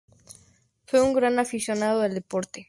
Fue 0.87 0.99
un 1.03 1.13
gran 1.13 1.37
aficionado 1.37 2.01
al 2.01 2.15
deporte. 2.15 2.59